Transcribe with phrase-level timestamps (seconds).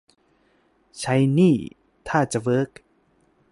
[0.99, 1.55] ใช้นี่
[2.07, 2.71] ท่าจะเวิร์ก